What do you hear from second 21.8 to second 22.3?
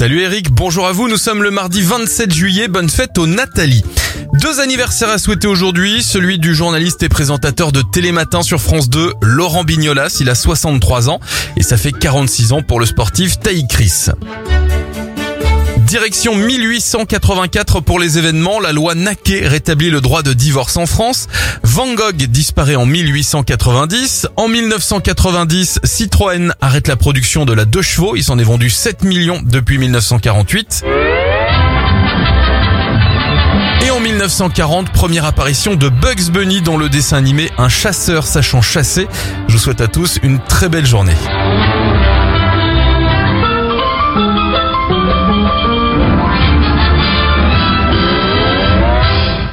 Gogh